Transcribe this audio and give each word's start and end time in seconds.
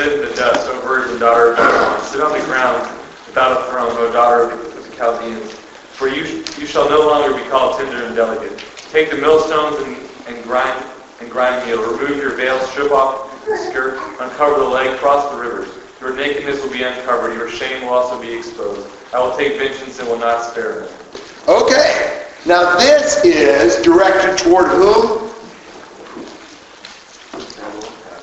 sit 0.00 0.12
in 0.14 0.28
the 0.28 0.34
dust, 0.34 0.68
O 0.70 0.80
virgin 0.80 1.18
daughter 1.18 1.50
of 1.50 1.56
Babylon. 1.56 2.04
Sit 2.06 2.20
on 2.20 2.32
the 2.32 2.44
ground 2.46 2.98
without 3.26 3.60
a 3.60 3.70
throne, 3.70 3.92
O 3.98 4.12
daughter 4.12 4.50
of 4.50 4.90
the 4.90 4.96
Chaldeans. 4.96 5.52
For 5.52 6.08
you, 6.08 6.44
you 6.58 6.66
shall 6.66 6.88
no 6.88 7.06
longer 7.06 7.36
be 7.36 7.48
called 7.50 7.78
tender 7.78 8.06
and 8.06 8.16
delicate. 8.16 8.58
Take 8.90 9.10
the 9.10 9.18
millstones 9.18 9.76
and, 9.82 9.96
and 10.26 10.42
grind 10.44 10.84
and 11.20 11.30
grind 11.30 11.66
meal. 11.66 11.82
Remove 11.82 12.16
your 12.16 12.34
veil, 12.34 12.58
strip 12.68 12.92
off 12.92 13.44
the 13.44 13.56
skirt, 13.58 13.98
uncover 14.20 14.58
the 14.58 14.64
leg, 14.68 14.98
cross 14.98 15.30
the 15.32 15.38
rivers. 15.38 15.68
Your 16.00 16.16
nakedness 16.16 16.62
will 16.62 16.72
be 16.72 16.82
uncovered. 16.82 17.34
Your 17.34 17.50
shame 17.50 17.82
will 17.82 17.92
also 17.92 18.20
be 18.20 18.32
exposed. 18.32 18.88
I 19.12 19.20
will 19.20 19.36
take 19.36 19.58
vengeance 19.58 19.98
and 19.98 20.08
will 20.08 20.18
not 20.18 20.50
spare 20.50 20.86
them. 20.86 20.98
Okay. 21.46 22.26
Now 22.46 22.78
this 22.78 23.22
is 23.22 23.82
directed 23.82 24.38
toward 24.38 24.68
whom? 24.68 25.28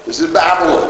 This 0.05 0.20
is 0.22 0.34
Babylon. 0.34 0.87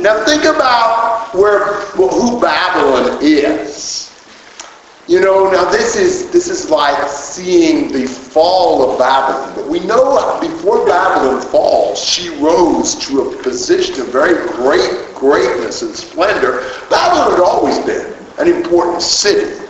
Now 0.00 0.24
think 0.24 0.44
about 0.44 1.34
where 1.34 1.74
who 1.96 2.40
Babylon 2.40 3.18
is. 3.20 4.14
You 5.08 5.20
know, 5.20 5.50
now 5.50 5.68
this 5.70 5.96
is 5.96 6.30
this 6.30 6.48
is 6.48 6.70
like 6.70 7.08
seeing 7.08 7.90
the 7.90 8.06
fall 8.06 8.90
of 8.90 8.98
Babylon. 8.98 9.54
But 9.56 9.66
we 9.66 9.80
know 9.80 10.38
before 10.40 10.86
Babylon 10.86 11.40
falls, 11.40 12.02
she 12.02 12.28
rose 12.36 12.94
to 13.06 13.22
a 13.22 13.42
position 13.42 14.00
of 14.00 14.08
very 14.08 14.46
great 14.52 15.14
greatness 15.14 15.82
and 15.82 15.94
splendor. 15.94 16.70
Babylon 16.90 17.32
had 17.32 17.40
always 17.40 17.78
been 17.80 18.14
an 18.38 18.46
important 18.46 19.02
city. 19.02 19.64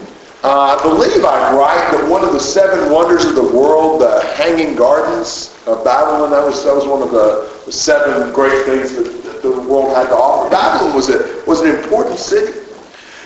Uh, 0.45 0.76
I 0.79 0.82
believe 0.82 1.24
I'm 1.24 1.56
right 1.56 1.90
that 1.92 2.09
one 2.09 2.23
of 2.23 2.32
the 2.32 2.40
seven 2.40 2.92
wonders 2.92 3.24
of 3.24 3.34
the 3.34 3.42
world, 3.42 4.02
the 4.02 4.24
Hanging 4.37 4.76
Gardens 4.76 5.56
of 5.66 5.84
Babylon, 5.84 6.30
that 6.30 6.45
was 6.45 6.65
that 6.65 6.74
was 6.74 6.87
one 6.87 7.01
of 7.01 7.10
the, 7.13 7.51
the 7.65 7.73
seven 7.73 8.32
great 8.32 8.65
things 8.66 8.95
that, 8.95 9.18
the 9.43 9.51
world 9.51 9.95
had 9.97 10.09
to 10.09 10.17
offer. 10.17 10.51
Babylon 10.51 10.95
was 10.95 11.09
a 11.09 11.43
was 11.47 11.61
an 11.61 11.75
important 11.77 12.19
city. 12.19 12.59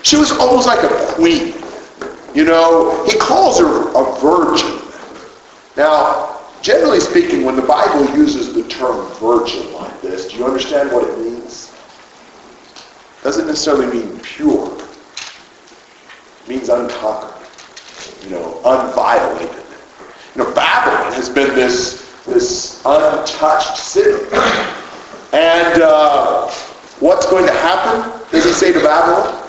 She 0.03 0.17
was 0.17 0.33
almost 0.33 0.67
like 0.67 0.83
a 0.83 1.13
queen. 1.15 1.55
You 2.35 2.45
know, 2.45 3.05
he 3.05 3.19
calls 3.19 3.59
her 3.59 3.89
a 3.91 4.21
virgin. 4.21 4.81
Now, 5.77 6.41
generally 6.63 7.01
speaking, 7.01 7.45
when 7.45 7.57
the 7.57 7.63
Bible 7.63 8.05
uses 8.17 8.53
the 8.55 8.67
term 8.69 9.07
virgin 9.15 9.73
like 9.75 10.01
this, 10.01 10.29
do 10.29 10.37
you 10.39 10.47
understand 10.47 10.91
what 10.91 11.09
it 11.09 11.19
means? 11.19 11.73
It 13.21 13.25
Doesn't 13.25 13.47
necessarily 13.47 13.87
mean 13.87 14.19
pure. 14.21 14.77
It 16.43 16.49
means 16.49 16.69
unconquered. 16.69 17.31
You 18.25 18.31
know, 18.31 18.61
unviolated. 18.65 19.63
You 20.35 20.45
know, 20.45 20.55
Babylon 20.55 21.13
has 21.13 21.29
been 21.29 21.55
this, 21.55 22.11
this 22.25 22.83
untouched 22.85 23.77
city. 23.77 24.25
And 25.33 25.81
uh, 25.81 26.51
what's 27.01 27.27
going 27.27 27.47
to 27.47 27.53
happen, 27.53 28.27
does 28.31 28.45
he 28.45 28.53
say 28.53 28.73
to 28.73 28.81
Babylon? 28.81 29.49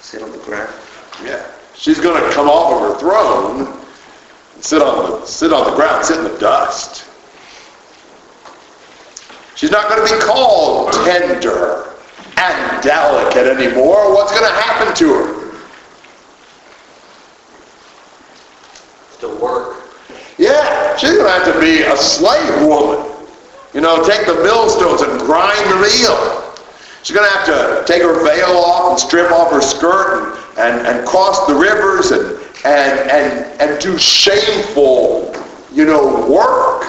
Sit 0.00 0.22
on 0.22 0.32
the 0.32 0.38
ground. 0.38 0.72
Yeah. 1.24 1.50
She's 1.74 1.98
going 1.98 2.22
to 2.22 2.30
come 2.34 2.48
off 2.48 2.72
of 2.72 2.80
her 2.80 2.98
throne 2.98 3.66
and 4.54 4.64
sit 4.64 4.82
on 4.82 5.10
the, 5.10 5.26
sit 5.26 5.52
on 5.52 5.70
the 5.70 5.76
ground, 5.76 6.04
sit 6.04 6.18
in 6.18 6.24
the 6.24 6.38
dust. 6.38 7.06
She's 9.54 9.70
not 9.70 9.88
going 9.88 10.06
to 10.06 10.14
be 10.14 10.20
called 10.20 10.92
tender 10.92 11.94
and 12.36 12.82
delicate 12.82 13.46
anymore. 13.46 14.14
What's 14.14 14.32
going 14.32 14.44
to 14.44 14.60
happen 14.60 14.94
to 14.94 15.14
her? 15.14 15.46
To 19.20 19.28
work. 19.42 19.76
Yeah, 20.38 20.96
she's 20.96 21.16
going 21.16 21.44
be 21.60 21.82
a 21.82 21.96
slave 21.96 22.66
woman. 22.66 23.12
You 23.74 23.80
know, 23.80 24.02
take 24.04 24.26
the 24.26 24.34
millstones 24.34 25.02
and 25.02 25.20
grind 25.20 25.70
the 25.70 25.76
meal. 25.76 26.54
She's 27.02 27.14
going 27.14 27.30
to 27.30 27.36
have 27.36 27.46
to 27.46 27.84
take 27.86 28.02
her 28.02 28.24
veil 28.24 28.56
off 28.56 28.92
and 28.92 28.98
strip 28.98 29.30
off 29.30 29.52
her 29.52 29.60
skirt 29.60 30.38
and, 30.58 30.78
and, 30.80 30.86
and 30.86 31.06
cross 31.06 31.46
the 31.46 31.54
rivers 31.54 32.10
and, 32.10 32.38
and, 32.64 33.10
and, 33.10 33.60
and 33.60 33.80
do 33.80 33.98
shameful, 33.98 35.32
you 35.72 35.84
know, 35.84 36.26
work. 36.28 36.84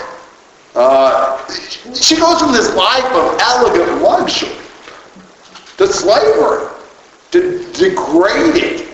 Uh, 0.75 1.45
she 1.93 2.15
goes 2.15 2.39
from 2.39 2.51
this 2.51 2.73
life 2.73 3.05
of 3.13 3.37
elegant 3.41 4.01
luxury 4.01 4.49
to 5.77 5.87
slavery, 5.87 6.67
to 7.31 7.71
degrading, 7.73 8.87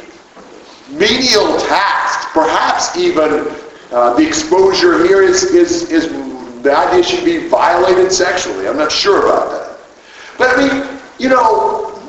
menial 0.89 1.57
tasks, 1.59 2.25
perhaps 2.33 2.97
even 2.97 3.62
uh, 3.93 4.13
the 4.15 4.27
exposure 4.27 5.05
here 5.05 5.21
is, 5.21 5.43
is, 5.43 5.91
is 5.91 6.07
the 6.63 6.75
idea 6.75 7.03
she 7.03 7.23
be 7.23 7.47
violated 7.47 8.11
sexually. 8.11 8.67
I'm 8.67 8.77
not 8.77 8.91
sure 8.91 9.27
about 9.27 9.51
that. 9.51 9.79
But 10.37 10.57
I 10.57 10.67
mean, 10.67 10.99
you 11.19 11.29
know, 11.29 12.01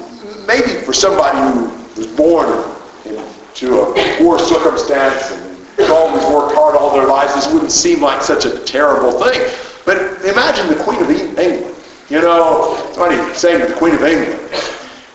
maybe 0.47 0.81
for 0.81 0.95
somebody 0.95 1.37
who 1.39 2.01
was 2.01 2.07
born 2.07 2.49
into 3.05 3.81
a 3.81 4.17
poor 4.17 4.39
circumstance 4.39 5.31
and 5.33 5.67
has 5.77 5.91
always 5.91 6.25
worked 6.25 6.55
hard 6.55 6.75
all 6.75 6.97
their 6.97 7.07
lives, 7.07 7.35
this 7.35 7.53
wouldn't 7.53 7.73
seem 7.73 8.01
like 8.01 8.23
such 8.23 8.47
a 8.47 8.61
terrible 8.61 9.13
thing. 9.13 9.55
But 9.85 10.25
imagine 10.25 10.69
the 10.69 10.83
Queen 10.83 11.03
of 11.03 11.11
England. 11.11 11.77
You 12.09 12.21
know, 12.23 12.91
somebody 12.95 13.35
saying 13.35 13.61
to 13.61 13.67
the 13.67 13.75
Queen 13.75 13.95
of 13.95 14.03
England, 14.03 14.41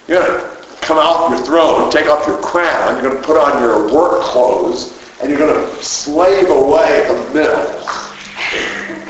you're 0.07 0.21
going 0.21 0.39
to 0.39 0.57
come 0.81 0.97
off 0.99 1.31
your 1.31 1.43
throne, 1.45 1.91
take 1.91 2.07
off 2.07 2.27
your 2.27 2.41
crown, 2.41 2.93
you're 2.93 3.11
going 3.11 3.21
to 3.21 3.23
put 3.23 3.37
on 3.37 3.61
your 3.61 3.91
work 3.91 4.21
clothes, 4.21 4.98
and 5.21 5.29
you're 5.29 5.39
going 5.39 5.53
to 5.53 5.83
slave 5.83 6.49
away 6.49 7.03
at 7.03 7.27
the 7.27 7.33
mill. 7.33 7.65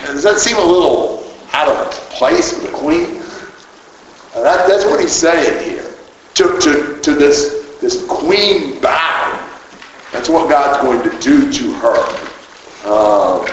Does 0.08 0.24
that 0.24 0.40
seem 0.40 0.58
a 0.58 0.64
little 0.64 1.32
out 1.54 1.68
of 1.68 1.92
place 2.10 2.54
for 2.54 2.62
the 2.62 2.72
Queen? 2.72 3.20
That, 4.34 4.68
that's 4.68 4.86
what 4.86 5.00
he's 5.00 5.12
saying 5.12 5.70
here. 5.70 5.94
To, 6.36 6.60
to, 6.60 7.00
to 7.02 7.14
this, 7.16 7.78
this 7.82 8.06
queen 8.08 8.80
bound. 8.80 9.40
That's 10.12 10.30
what 10.30 10.50
God's 10.50 10.82
going 10.82 11.04
to 11.04 11.20
do 11.20 11.52
to 11.52 11.74
her. 11.74 12.30
Uh, 12.86 13.46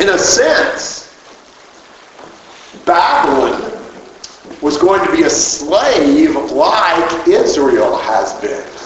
in 0.00 0.08
a 0.08 0.18
sense, 0.18 1.14
Babylon 2.84 3.80
was 4.60 4.76
going 4.76 5.06
to 5.06 5.12
be 5.12 5.22
a 5.22 5.30
slave 5.30 6.34
like 6.34 7.28
Israel 7.28 7.96
has 7.96 8.34
been. 8.40 8.79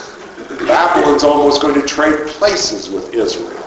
Babylon's 0.48 1.24
almost 1.24 1.62
going 1.62 1.80
to 1.80 1.86
trade 1.86 2.26
places 2.28 2.88
with 2.90 3.12
Israel. 3.14 3.64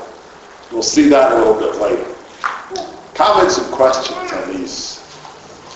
We'll 0.72 0.84
see 0.84 1.10
that 1.10 1.32
a 1.32 1.36
little 1.36 1.54
bit 1.54 1.76
later. 1.82 2.16
Comments 3.14 3.58
and 3.58 3.74
questions 3.74 4.32
on 4.32 4.54
these 4.56 5.00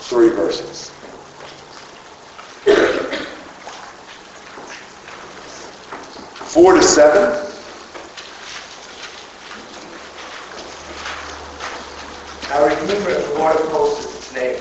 three 0.10 0.30
verses. 0.30 0.92
Four 6.52 6.74
to 6.74 6.84
seven. 6.84 7.48
I 12.52 12.66
remember 12.66 13.22
the 13.22 13.34
Lord 13.36 13.56
of 13.56 13.72
hosts 13.72 14.34
name, 14.34 14.60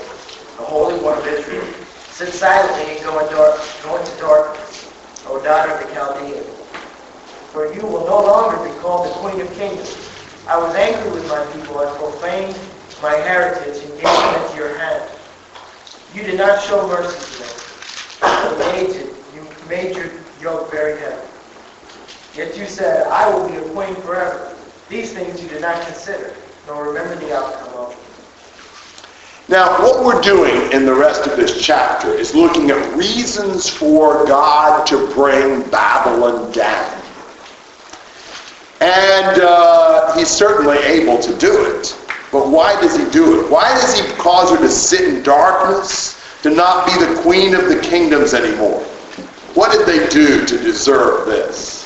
the 0.56 0.65
Holy 0.65 0.97
One 1.00 1.19
of 1.19 1.27
Israel. 1.27 1.67
Sit 2.11 2.33
silently 2.33 2.97
and 2.97 3.05
go, 3.05 3.19
in 3.19 3.33
dark, 3.33 3.61
go 3.83 3.97
into 3.97 4.17
darkness, 4.19 4.59
O 5.31 5.41
daughter 5.41 5.71
of 5.71 5.87
the 5.87 5.95
Chaldean. 5.95 6.43
For 7.53 7.73
you 7.73 7.83
will 7.83 8.05
no 8.05 8.19
longer 8.19 8.69
be 8.69 8.77
called 8.81 9.07
the 9.07 9.13
Queen 9.15 9.41
of 9.41 9.53
Kingdoms. 9.55 9.97
I 10.49 10.59
was 10.59 10.75
angry 10.75 11.09
with 11.13 11.29
my 11.29 11.45
people 11.53 11.79
and 11.81 11.97
profaned 11.99 12.59
my 13.01 13.15
heritage 13.15 13.81
and 13.85 13.93
gave 13.95 14.03
them 14.03 14.43
into 14.43 14.57
your 14.57 14.77
hand. 14.77 15.09
You 16.13 16.25
did 16.25 16.37
not 16.37 16.61
show 16.61 16.85
mercy 16.89 17.17
to 17.17 17.39
them. 17.39 18.59
Made, 18.59 18.91
it, 18.91 19.15
you 19.33 19.47
made 19.69 19.95
your 19.95 20.11
yoke 20.43 20.69
very 20.73 20.99
heavy. 20.99 21.29
Yet 22.35 22.56
you 22.56 22.67
said, 22.67 23.06
I 23.06 23.33
will 23.33 23.49
be 23.49 23.55
a 23.55 23.62
queen 23.71 23.94
forever. 24.03 24.56
These 24.88 25.12
things 25.12 25.41
you 25.41 25.49
did 25.49 25.61
not 25.61 25.87
consider, 25.87 26.35
nor 26.67 26.88
remember 26.88 27.15
the 27.15 27.37
outcome 27.37 27.75
of. 27.75 28.10
Now, 29.50 29.82
what 29.82 30.05
we're 30.05 30.20
doing 30.20 30.70
in 30.70 30.87
the 30.87 30.94
rest 30.94 31.26
of 31.26 31.37
this 31.37 31.61
chapter 31.61 32.14
is 32.14 32.37
looking 32.37 32.70
at 32.70 32.97
reasons 32.97 33.69
for 33.69 34.25
God 34.25 34.87
to 34.87 35.12
bring 35.12 35.69
Babylon 35.70 36.52
down. 36.52 37.02
And 38.81 39.43
uh, 39.43 40.17
he's 40.17 40.29
certainly 40.29 40.79
able 40.79 41.19
to 41.19 41.37
do 41.38 41.64
it. 41.64 41.99
But 42.31 42.49
why 42.49 42.81
does 42.81 42.97
he 42.97 43.11
do 43.11 43.41
it? 43.41 43.50
Why 43.50 43.69
does 43.75 43.99
he 43.99 44.06
cause 44.19 44.50
her 44.50 44.56
to 44.56 44.69
sit 44.69 45.00
in 45.00 45.25
darkness, 45.25 46.23
to 46.43 46.50
not 46.50 46.87
be 46.87 47.05
the 47.05 47.20
queen 47.20 47.56
of 47.56 47.64
the 47.64 47.81
kingdoms 47.81 48.35
anymore? 48.35 48.85
What 49.55 49.73
did 49.73 49.85
they 49.85 50.08
do 50.11 50.47
to 50.47 50.58
deserve 50.58 51.26
this? 51.26 51.81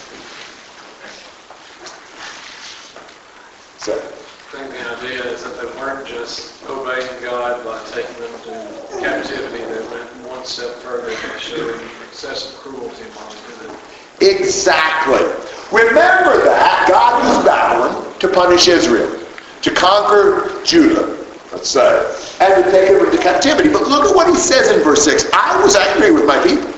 So, 3.79 3.95
I 3.95 4.55
think 4.55 4.71
the 4.71 4.99
idea 4.99 5.25
is 5.33 5.43
that 5.45 5.59
they 5.59 5.81
weren't 5.81 6.07
just 6.07 6.54
obeying 6.69 7.23
God 7.23 7.65
by 7.65 7.83
taking 7.91 8.17
them 8.21 8.33
to 8.43 9.01
captivity. 9.01 9.65
They 9.65 9.87
went 9.89 10.11
one 10.27 10.45
step 10.45 10.71
further 10.77 11.09
by 11.09 11.39
showing 11.39 11.81
excessive 12.09 12.59
cruelty 12.61 13.03
among 13.03 13.69
them. 13.69 13.77
exactly. 14.21 15.25
Remember 15.73 16.45
that 16.45 16.87
God 16.89 17.25
used 17.25 17.47
Babylon 17.47 18.19
to 18.21 18.29
punish 18.29 18.69
Israel. 18.69 19.21
to 19.63 19.71
conquer 19.73 20.63
Judah, 20.63 21.17
let's 21.51 21.71
say, 21.71 22.37
and 22.41 22.65
to 22.65 22.71
take 22.71 22.91
them 22.91 23.07
into 23.07 23.17
captivity. 23.17 23.71
But 23.71 23.89
look 23.89 24.05
at 24.05 24.15
what 24.15 24.29
he 24.29 24.35
says 24.35 24.71
in 24.71 24.83
verse 24.85 25.03
6. 25.05 25.31
I 25.33 25.59
was 25.63 25.75
angry 25.75 26.13
with 26.13 26.27
my 26.27 26.37
people. 26.43 26.69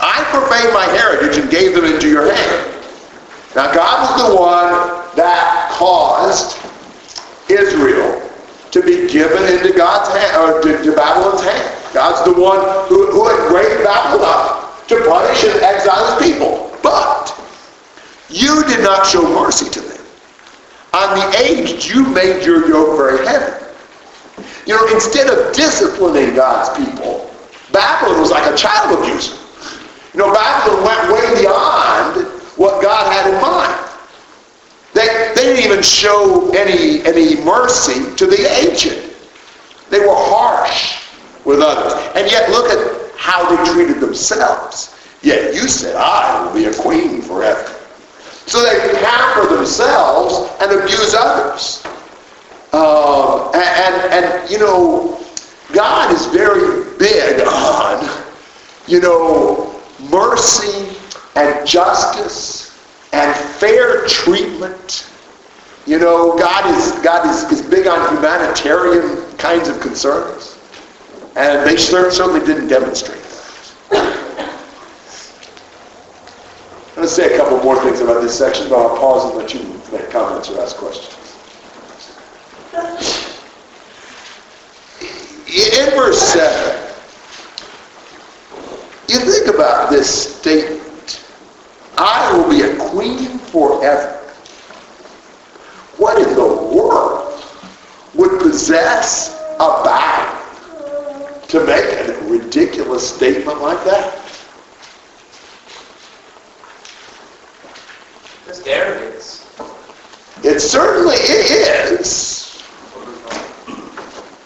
I 0.00 0.24
profaned 0.30 0.74
my 0.74 0.84
heritage 0.84 1.38
and 1.38 1.48
gave 1.48 1.74
them 1.76 1.84
into 1.84 2.08
your 2.08 2.32
hand. 2.34 2.74
Now 3.54 3.72
God 3.72 4.20
was 4.20 4.30
the 4.30 4.36
one 4.36 5.16
that 5.16 5.70
caused 5.72 6.58
Israel 7.48 8.27
to 8.70 8.82
be 8.82 9.08
given 9.08 9.42
into 9.44 9.72
God's 9.76 10.08
hand, 10.16 10.36
or 10.36 10.62
to, 10.62 10.82
to 10.84 10.96
Babylon's 10.96 11.42
hand. 11.42 11.94
God's 11.94 12.24
the 12.24 12.38
one 12.38 12.60
who, 12.88 13.10
who 13.10 13.26
had 13.26 13.52
raised 13.52 13.84
Babylon 13.84 14.70
to 14.88 14.96
punish 15.08 15.44
and 15.44 15.62
exile 15.62 16.18
his 16.18 16.30
people. 16.30 16.76
But 16.82 17.34
you 18.28 18.64
did 18.64 18.82
not 18.82 19.06
show 19.06 19.22
mercy 19.22 19.70
to 19.70 19.80
them. 19.80 20.04
On 20.92 21.18
the 21.18 21.38
aged, 21.38 21.86
you 21.86 22.06
made 22.08 22.44
your 22.44 22.68
yoke 22.68 22.96
very 22.96 23.26
heavy. 23.26 23.64
You 24.66 24.76
know, 24.76 24.86
instead 24.94 25.28
of 25.28 25.54
disciplining 25.54 26.34
God's 26.34 26.68
people, 26.78 27.30
Babylon 27.72 28.20
was 28.20 28.30
like 28.30 28.50
a 28.52 28.56
child 28.56 28.98
abuser. 28.98 29.36
You 30.12 30.20
know, 30.20 30.32
Babylon 30.32 30.84
went 30.84 31.12
way 31.12 31.42
beyond 31.42 32.26
what 32.56 32.82
God 32.82 33.12
had 33.12 33.32
in 33.32 33.40
mind. 33.40 33.77
Didn't 35.48 35.64
even 35.64 35.82
show 35.82 36.50
any, 36.50 37.02
any 37.06 37.42
mercy 37.42 38.14
to 38.16 38.26
the 38.26 38.44
aged. 38.60 39.16
They 39.88 39.98
were 39.98 40.14
harsh 40.14 41.08
with 41.46 41.60
others. 41.62 41.94
And 42.14 42.30
yet 42.30 42.50
look 42.50 42.70
at 42.70 43.10
how 43.16 43.48
they 43.48 43.72
treated 43.72 43.98
themselves. 43.98 44.94
Yet 45.22 45.54
you 45.54 45.66
said, 45.66 45.96
I 45.96 46.44
will 46.44 46.52
be 46.52 46.66
a 46.66 46.74
queen 46.74 47.22
forever. 47.22 47.64
So 48.44 48.62
they 48.62 48.92
pamper 49.00 49.56
themselves 49.56 50.52
and 50.60 50.70
abuse 50.70 51.14
others. 51.14 51.82
Um, 52.74 53.50
and, 53.54 54.12
and, 54.12 54.26
and, 54.26 54.50
you 54.50 54.58
know, 54.58 55.18
God 55.72 56.12
is 56.12 56.26
very 56.26 56.94
big 56.98 57.40
on, 57.46 58.06
you 58.86 59.00
know, 59.00 59.80
mercy 60.10 60.94
and 61.36 61.66
justice 61.66 62.78
and 63.14 63.34
fair 63.34 64.04
treatment. 64.06 65.07
You 65.88 65.98
know, 65.98 66.36
God 66.36 66.74
is 66.76 66.92
God 67.02 67.26
is, 67.26 67.50
is 67.50 67.66
big 67.66 67.86
on 67.86 68.14
humanitarian 68.14 69.24
kinds 69.38 69.68
of 69.68 69.80
concerns. 69.80 70.58
And 71.34 71.66
they 71.66 71.78
certainly 71.78 72.40
didn't 72.40 72.68
demonstrate 72.68 73.22
that. 73.22 73.74
I'm 76.88 76.94
going 76.94 77.08
to 77.08 77.08
say 77.08 77.32
a 77.32 77.38
couple 77.38 77.58
more 77.64 77.82
things 77.82 78.00
about 78.00 78.20
this 78.20 78.36
section, 78.36 78.68
but 78.68 78.76
I'll 78.76 78.98
pause 78.98 79.30
and 79.30 79.38
let 79.38 79.54
you 79.54 79.60
make 79.90 80.10
comments 80.10 80.50
or 80.50 80.60
ask 80.60 80.76
questions. 80.76 81.14
In 85.46 85.90
verse 85.96 86.20
7, 86.20 86.94
you 89.08 89.20
think 89.20 89.54
about 89.54 89.90
this 89.90 90.36
statement, 90.36 91.24
I 91.96 92.36
will 92.36 92.50
be 92.50 92.60
a 92.60 92.76
queen 92.76 93.38
forever. 93.38 94.17
What 95.98 96.22
in 96.22 96.34
the 96.36 96.46
world 96.46 97.42
would 98.14 98.40
possess 98.40 99.36
a 99.58 99.82
back 99.82 100.38
to 101.48 101.64
make 101.66 101.84
a 101.84 102.20
ridiculous 102.22 103.16
statement 103.16 103.60
like 103.60 103.84
that? 103.84 104.14
Just 108.46 108.68
arrogance. 108.68 109.44
It 110.44 110.60
certainly 110.60 111.16
is. 111.16 112.62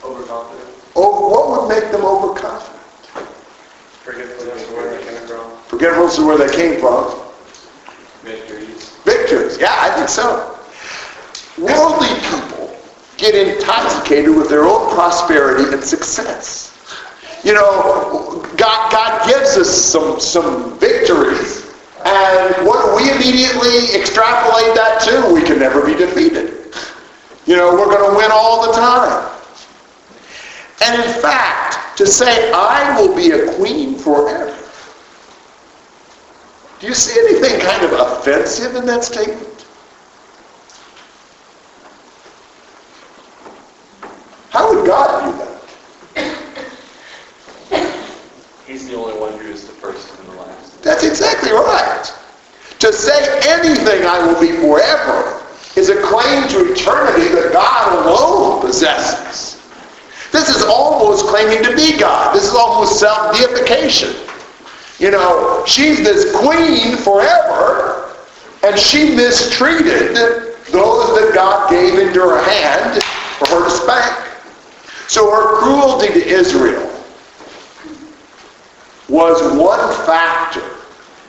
Overconfident. 0.02 0.68
Oh, 0.96 1.28
what 1.28 1.68
would 1.68 1.68
make 1.68 1.92
them 1.92 2.06
overconfident? 2.06 2.80
Forgetfulness 4.04 4.68
of 4.68 4.72
where 4.72 4.96
they 4.96 5.04
came 5.04 5.26
from. 5.26 5.50
Forgetfulness 5.68 6.18
of 6.18 6.24
where 6.24 6.38
they 6.38 6.56
came 6.56 6.80
from. 6.80 7.20
Victories. 8.22 8.96
Victories. 9.04 9.58
Yeah, 9.58 9.76
I 9.78 9.94
think 9.94 10.08
so. 10.08 10.51
Worldly 11.62 12.08
people 12.28 12.76
get 13.16 13.34
intoxicated 13.36 14.34
with 14.34 14.48
their 14.48 14.64
own 14.64 14.92
prosperity 14.94 15.72
and 15.72 15.82
success. 15.82 16.76
You 17.44 17.54
know, 17.54 18.44
God, 18.56 18.90
God 18.90 19.28
gives 19.28 19.56
us 19.56 19.70
some, 19.70 20.18
some 20.18 20.78
victories, 20.80 21.72
and 22.04 22.66
what 22.66 22.96
we 22.96 23.12
immediately 23.12 23.94
extrapolate 23.94 24.74
that 24.74 25.02
to? 25.04 25.32
We 25.32 25.42
can 25.42 25.60
never 25.60 25.86
be 25.86 25.94
defeated. 25.94 26.74
You 27.46 27.56
know, 27.56 27.72
we're 27.74 27.86
going 27.86 28.10
to 28.10 28.16
win 28.16 28.30
all 28.32 28.66
the 28.66 28.72
time. 28.72 29.30
And 30.84 31.00
in 31.00 31.22
fact, 31.22 31.96
to 31.98 32.06
say, 32.06 32.50
I 32.52 33.00
will 33.00 33.14
be 33.14 33.30
a 33.30 33.54
queen 33.54 33.96
forever. 33.96 34.56
Do 36.80 36.88
you 36.88 36.94
see 36.94 37.20
anything 37.20 37.60
kind 37.60 37.84
of 37.84 37.92
offensive 37.92 38.74
in 38.74 38.84
that 38.86 39.04
statement? 39.04 39.61
How 44.52 44.68
would 44.68 44.86
God 44.86 45.32
do 45.32 45.38
that? 45.38 45.48
He's 48.66 48.86
the 48.86 48.94
only 48.96 49.18
one 49.18 49.32
who 49.38 49.48
is 49.48 49.66
the 49.66 49.72
first 49.72 50.18
and 50.18 50.28
the 50.28 50.34
last. 50.34 50.82
That's 50.82 51.04
exactly 51.04 51.52
right. 51.52 52.12
To 52.80 52.92
say 52.92 53.40
anything 53.48 54.04
I 54.04 54.26
will 54.26 54.38
be 54.38 54.52
forever 54.58 55.42
is 55.74 55.88
a 55.88 56.02
claim 56.02 56.46
to 56.50 56.70
eternity 56.70 57.28
that 57.34 57.54
God 57.54 58.04
alone 58.04 58.60
possesses. 58.60 59.58
This 60.32 60.50
is 60.50 60.62
almost 60.64 61.24
claiming 61.28 61.64
to 61.64 61.74
be 61.74 61.96
God. 61.96 62.34
This 62.36 62.44
is 62.44 62.54
almost 62.54 63.00
self-deification. 63.00 64.14
You 64.98 65.12
know, 65.12 65.64
she's 65.66 66.04
this 66.04 66.30
queen 66.36 66.98
forever, 66.98 68.14
and 68.62 68.78
she 68.78 69.16
mistreated 69.16 70.14
those 70.70 71.18
that 71.18 71.32
God 71.34 71.70
gave 71.70 71.98
into 71.98 72.20
her 72.20 72.42
hand 72.42 73.02
for 73.38 73.46
her 73.46 73.64
to 73.64 73.70
spank. 73.70 74.28
So 75.12 75.30
her 75.30 75.58
cruelty 75.58 76.06
to 76.06 76.26
Israel 76.26 76.90
was 79.10 79.42
one 79.58 80.06
factor 80.06 80.64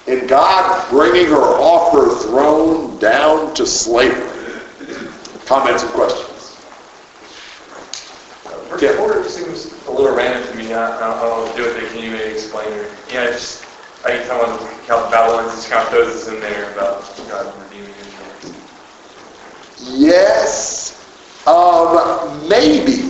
in 0.07 0.25
God 0.25 0.89
bringing 0.89 1.25
her 1.25 1.59
off 1.59 1.92
her 1.92 2.16
throne 2.21 2.97
down 2.99 3.54
to 3.56 3.68
slavery. 3.68 4.61
Comments 5.45 5.83
and 5.83 5.92
questions? 5.92 6.56
Verse 8.69 8.95
4 8.95 9.28
seems 9.28 9.73
a 9.87 9.92
little 9.92 10.16
random 10.16 10.49
to 10.49 10.57
me. 10.57 10.73
I, 10.73 10.95
I 10.95 10.99
don't 11.02 11.19
know 11.19 11.44
what 11.44 11.52
to 11.52 11.61
do 11.61 11.68
with 11.68 11.83
it. 11.83 11.92
Can 11.92 12.06
you 12.06 12.11
maybe 12.11 12.35
explain 12.35 12.71
it? 12.71 12.90
Yeah, 13.11 13.25
it's 13.25 13.42
just, 13.42 13.66
I 14.06 14.11
can 14.11 14.25
tell 14.28 14.47
when 14.47 14.85
Cal 14.85 15.11
Babylon 15.11 15.44
just 15.54 15.69
kind 15.69 15.85
of 15.85 15.90
throws 15.90 16.13
this 16.13 16.33
in 16.33 16.40
there 16.40 16.71
about 16.71 17.02
God 17.28 17.54
redeeming 17.63 17.94
Israel. 17.99 18.56
Yes. 19.78 21.06
Um, 21.45 22.47
maybe 22.47 23.04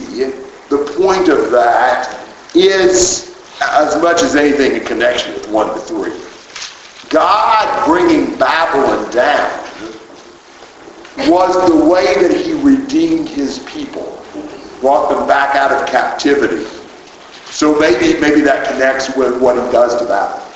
point 1.04 1.28
of 1.28 1.52
that 1.52 2.26
is 2.56 3.36
as 3.62 4.02
much 4.02 4.22
as 4.22 4.38
anything 4.38 4.78
in 4.78 4.86
connection 4.86 5.34
with 5.34 5.50
1 5.50 5.74
to 5.74 5.80
3. 5.82 7.10
God 7.10 7.86
bringing 7.86 8.38
Babylon 8.38 9.12
down 9.12 9.52
was 11.30 11.70
the 11.70 11.86
way 11.86 12.06
that 12.26 12.32
he 12.32 12.54
redeemed 12.54 13.28
his 13.28 13.60
people, 13.60 14.24
brought 14.80 15.10
them 15.10 15.28
back 15.28 15.56
out 15.56 15.74
of 15.74 15.90
captivity. 15.90 16.66
So 17.48 17.78
maybe 17.78 18.18
maybe 18.22 18.40
that 18.42 18.72
connects 18.72 19.14
with 19.18 19.42
what 19.42 19.56
he 19.56 19.72
does 19.74 20.00
to 20.00 20.08
Babylon. 20.08 20.50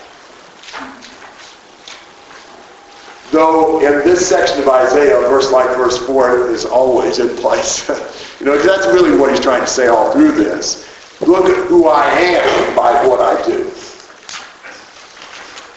Though 3.32 3.82
in 3.86 4.08
this 4.08 4.25
section 4.25 4.62
of 4.62 4.70
Isaiah, 4.70 5.20
verse 5.27 5.51
like 5.51 5.75
verse 5.75 5.98
4 6.08 6.51
is 6.51 6.63
always 6.63 7.20
in 7.20 7.36
place. 7.36 7.89
you 8.39 8.46
know, 8.46 8.58
that's 8.58 8.88
really 8.88 9.17
what 9.17 9.32
he's 9.32 9.39
trying 9.39 9.62
to 9.62 9.67
say 9.67 9.88
all 9.88 10.12
through 10.12 10.32
this. 10.32 10.88
Look 11.22 11.46
at 11.46 11.67
who 11.67 11.88
I 11.88 12.08
am 12.10 12.75
by 12.75 13.06
what 13.06 13.20
I 13.20 13.44
do. 13.46 13.72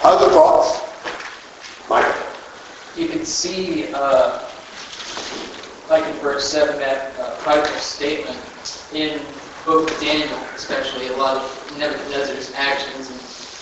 Other 0.02 0.30
thoughts? 0.32 0.80
Mike? 1.88 2.14
You 2.96 3.08
can 3.08 3.24
see, 3.24 3.92
uh, 3.94 4.46
like 5.88 6.04
in 6.04 6.12
verse 6.20 6.50
7, 6.50 6.78
that 6.78 7.18
uh, 7.18 7.36
prideful 7.36 7.78
statement 7.78 8.38
in 8.92 9.20
book 9.64 9.90
of 9.90 10.00
Daniel, 10.00 10.38
especially 10.54 11.08
a 11.08 11.16
lot 11.16 11.36
of 11.36 11.78
Nebuchadnezzar's 11.78 12.52
actions 12.54 13.10
and 13.10 13.20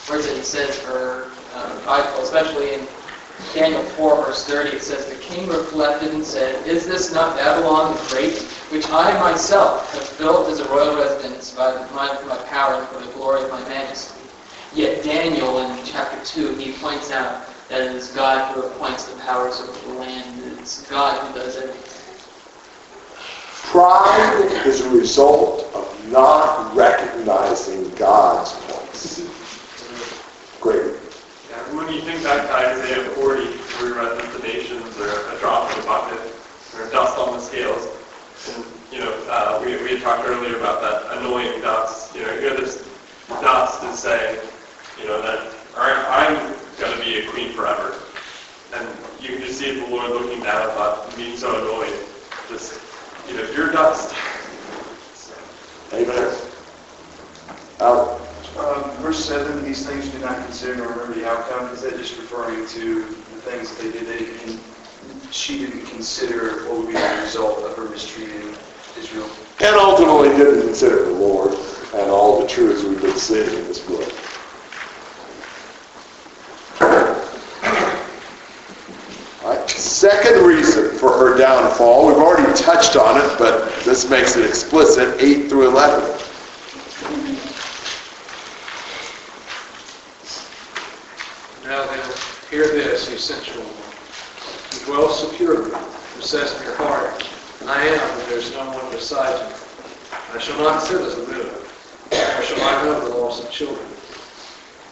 words 0.09 0.27
that 0.27 0.37
he 0.37 0.43
says 0.43 0.83
are 0.87 1.31
uh, 1.55 1.81
prideful, 1.85 2.23
especially 2.23 2.75
in 2.75 2.87
Daniel 3.55 3.83
4, 3.83 4.25
verse 4.25 4.45
30, 4.47 4.77
it 4.77 4.83
says, 4.83 5.07
The 5.07 5.17
king 5.17 5.49
reflected 5.49 6.13
and 6.13 6.25
said, 6.25 6.67
Is 6.67 6.87
this 6.87 7.13
not 7.13 7.37
Babylon 7.37 7.97
the 7.97 8.03
Great, 8.11 8.39
which 8.71 8.89
I 8.91 9.19
myself 9.21 9.93
have 9.93 10.19
built 10.19 10.49
as 10.49 10.61
a 10.61 10.69
royal 10.69 10.97
residence 10.97 11.53
by 11.53 11.73
the 11.73 11.95
might 11.95 12.13
of 12.13 12.27
my 12.27 12.37
power 12.45 12.75
and 12.75 12.89
for 12.89 13.01
the 13.01 13.13
glory 13.13 13.45
of 13.45 13.51
my 13.51 13.61
majesty? 13.69 14.21
Yet 14.75 15.03
Daniel, 15.03 15.61
in 15.61 15.85
chapter 15.85 16.23
2, 16.25 16.57
he 16.57 16.73
points 16.73 17.11
out 17.11 17.47
that 17.69 17.81
it 17.81 17.93
is 17.93 18.09
God 18.09 18.55
who 18.55 18.63
appoints 18.63 19.05
the 19.05 19.19
powers 19.21 19.61
of 19.61 19.83
the 19.85 19.95
land. 19.95 20.43
It's 20.59 20.89
God 20.89 21.27
who 21.27 21.39
does 21.39 21.57
everything. 21.57 21.85
Pride 23.71 24.67
is 24.67 24.81
a 24.83 24.91
result 24.91 25.71
of 25.75 26.11
not 26.11 26.75
recognizing 26.75 27.91
God's 27.95 28.53
voice. 28.65 29.29
Great. 30.61 30.98
Yeah, 31.51 31.75
when 31.75 31.93
you 31.93 32.03
think 32.03 32.23
back 32.23 32.47
to 32.47 32.53
Isaiah 32.55 33.11
40, 33.11 33.45
where 33.45 33.85
we 33.85 33.93
read 33.93 34.43
nations 34.43 34.97
are 34.99 35.35
a 35.35 35.39
drop 35.41 35.71
in 35.73 35.81
the 35.81 35.87
bucket, 35.87 36.21
or 36.77 36.91
dust 36.91 37.17
on 37.19 37.37
the 37.37 37.41
scales, 37.41 37.89
and, 38.49 38.65
you 38.93 39.01
know, 39.01 39.13
uh, 39.29 39.61
we, 39.65 39.77
we 39.83 39.91
had 39.91 40.03
talked 40.03 40.27
earlier 40.29 40.57
about 40.59 40.81
that 40.83 41.19
annoying 41.19 41.61
dust. 41.61 42.15
You 42.15 42.23
know, 42.23 42.39
here 42.41 42.55
this 42.57 42.85
dust 43.29 43.83
is 43.85 43.99
saying, 43.99 44.41
you 45.01 45.07
know, 45.07 45.23
that 45.23 45.55
"I- 45.77 46.27
I'm 46.27 46.55
going 46.79 46.99
to 46.99 47.05
be 47.05 47.19
a 47.21 47.31
queen 47.31 47.53
forever. 47.53 47.95
And 48.75 48.87
you 49.21 49.29
can 49.37 49.41
just 49.41 49.59
see 49.59 49.81
the 49.81 49.87
Lord 49.87 50.11
looking 50.11 50.43
down 50.43 50.69
upon 50.71 51.17
being 51.17 51.37
so 51.37 51.49
annoyed. 51.57 51.95
Just, 52.51 52.81
you 53.29 53.37
know, 53.37 53.51
you're 53.53 53.73
dust. 53.73 54.15
Amen. 55.93 56.38
7, 59.29 59.63
these 59.63 59.87
things 59.87 60.09
do 60.09 60.19
not 60.21 60.43
consider 60.47 60.77
nor 60.77 60.89
remember 60.89 61.13
the 61.13 61.29
outcome, 61.29 61.69
is 61.75 61.83
that 61.83 61.99
just 61.99 62.17
referring 62.17 62.67
to 62.69 63.05
the 63.05 63.43
things 63.43 63.77
that 63.77 63.83
they 63.83 63.93
did? 63.93 64.07
They 64.07 64.19
didn't, 64.21 64.59
she 65.31 65.59
didn't 65.59 65.85
consider 65.85 66.67
what 66.67 66.79
would 66.79 66.87
be 66.87 66.95
the 66.95 67.21
result 67.23 67.63
of 67.63 67.77
her 67.77 67.91
mistreating 67.91 68.55
Israel. 68.99 69.29
and 69.61 69.77
ultimately 69.77 70.31
didn't 70.31 70.63
consider 70.63 71.05
the 71.05 71.11
Lord 71.11 71.53
and 71.95 72.11
all 72.11 72.41
the 72.41 72.49
truths 72.49 72.83
we've 72.85 73.03
been 73.03 73.19
seeing 73.19 73.51
in 73.51 73.67
this 73.67 73.81
book. 73.81 74.11
Second 79.67 80.47
reason 80.47 80.97
for 80.97 81.11
her 81.19 81.37
downfall, 81.37 82.07
we've 82.07 82.17
already 82.17 82.57
touched 82.57 82.97
on 82.97 83.19
it, 83.19 83.39
but 83.39 83.69
this 83.85 84.09
makes 84.09 84.37
it 84.37 84.47
explicit, 84.47 85.21
8 85.21 85.49
through 85.49 85.69
11. 85.69 86.19
Now 91.69 91.85
then, 91.85 92.01
hear 92.51 92.67
this, 92.69 93.11
you 93.11 93.19
sensual 93.19 93.63
one. 93.63 94.81
who 94.81 94.87
Dwell 94.87 95.11
securely, 95.11 95.71
who 95.71 96.18
says 96.29 96.55
in 96.61 96.67
your 96.67 96.77
heart, 96.77 97.27
I 97.65 97.87
am, 97.87 98.21
and 98.21 98.29
there 98.29 98.37
is 98.37 98.53
no 98.53 98.69
one 98.69 98.93
beside 98.93 99.49
me. 99.49 99.57
I 100.35 100.39
shall 100.39 100.59
not 100.59 100.83
sit 100.83 101.01
as 101.01 101.17
a 101.17 101.25
widow, 101.25 101.51
nor 102.13 102.43
shall 102.43 102.61
I 102.61 102.85
know 102.85 103.09
the 103.09 103.17
loss 103.17 103.43
of 103.43 103.51
children. 103.51 103.89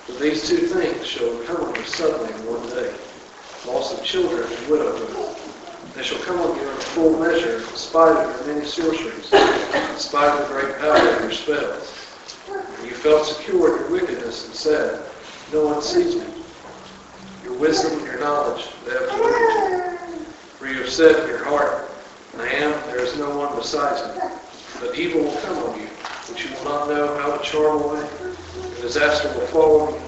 But 0.07 0.19
these 0.19 0.49
two 0.49 0.67
things 0.67 1.07
shall 1.07 1.39
come 1.45 1.59
on 1.59 1.75
you 1.75 1.85
suddenly 1.85 2.33
in 2.33 2.47
one 2.47 2.67
day, 2.71 2.91
loss 3.67 3.93
of 3.93 4.03
children 4.03 4.51
and 4.51 4.71
widowhood. 4.71 5.37
They 5.95 6.03
shall 6.03 6.21
come 6.21 6.41
on 6.41 6.57
you 6.57 6.71
in 6.71 6.77
full 6.97 7.21
measure, 7.21 7.59
in 7.59 7.65
spite 7.77 8.17
of 8.17 8.47
your 8.47 8.55
many 8.55 8.67
sorceries, 8.67 9.31
in 9.31 9.99
spite 9.99 10.41
of 10.41 10.49
the 10.49 10.55
great 10.55 10.79
power 10.79 10.97
of 10.97 11.21
your 11.21 11.33
spells. 11.33 11.93
And 12.49 12.89
you 12.89 12.95
felt 12.95 13.27
secure 13.27 13.77
in 13.77 13.83
your 13.83 13.91
wickedness 13.91 14.47
and 14.47 14.55
said, 14.55 15.05
No 15.53 15.67
one 15.67 15.83
sees 15.83 16.17
me. 16.17 16.29
Your 17.45 17.53
wisdom 17.59 17.99
and 17.99 18.07
your 18.07 18.21
knowledge, 18.21 18.69
they 18.87 18.93
have 18.93 19.11
delivered 19.11 19.85
you. 19.85 19.86
For 20.67 20.73
you 20.73 20.81
have 20.81 20.91
said 20.91 21.23
in 21.23 21.29
your 21.29 21.45
heart, 21.45 21.89
I 22.39 22.49
am, 22.49 22.73
there 22.89 22.99
is 22.99 23.17
no 23.17 23.39
one 23.39 23.55
besides 23.57 24.03
me. 24.17 24.21
But 24.81 24.99
evil 24.99 25.23
will 25.23 25.37
come 25.43 25.59
on 25.59 25.79
you, 25.79 25.87
which 25.87 26.45
you 26.45 26.57
will 26.57 26.65
not 26.65 26.89
know 26.89 27.17
how 27.19 27.37
to 27.37 27.45
charm 27.45 27.83
away. 27.83 28.09
And 28.21 28.83
disaster 28.83 29.29
will 29.29 29.47
fall 29.47 29.81
on 29.83 29.95
you, 29.95 30.01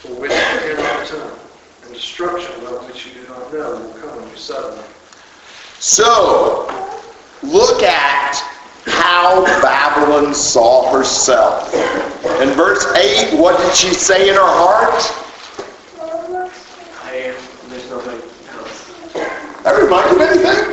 for 0.00 0.14
which 0.14 0.30
you 0.30 0.74
cannot 0.74 1.06
atone. 1.06 1.38
And 1.82 1.92
destruction 1.92 2.50
about 2.62 2.86
which 2.86 3.08
you 3.08 3.12
do 3.12 3.28
not 3.28 3.52
know 3.52 3.72
will 3.76 3.92
come 3.92 4.22
on 4.22 4.30
you 4.30 4.36
suddenly. 4.36 4.82
So, 5.80 6.64
look 7.42 7.82
at 7.82 8.36
how 8.86 9.44
Babylon 9.60 10.32
saw 10.32 10.90
herself. 10.96 11.74
In 12.40 12.48
verse 12.54 12.86
8, 12.96 13.38
what 13.38 13.58
did 13.58 13.74
she 13.74 13.92
say 13.92 14.30
in 14.30 14.34
her 14.34 14.40
heart? 14.40 15.04
I 17.04 17.16
am, 17.16 17.34
and 17.34 17.70
there's 17.70 17.90
nobody 17.90 18.16
else. 18.16 18.30
That 19.70 19.84
remind 19.84 20.10
you 20.10 20.16
of 20.16 20.22
anything? 20.26 20.66